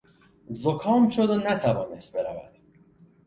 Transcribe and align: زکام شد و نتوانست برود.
زکام 0.51 1.09
شد 1.09 1.29
و 1.29 1.35
نتوانست 1.37 2.13
برود. 2.15 2.51